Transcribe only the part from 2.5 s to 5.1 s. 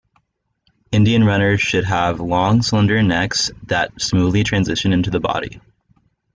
slender necks that smoothly transition